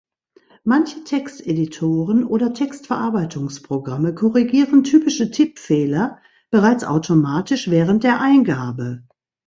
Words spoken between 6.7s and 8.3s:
automatisch während der